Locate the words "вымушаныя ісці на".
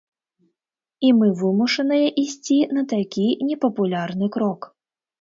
1.43-2.87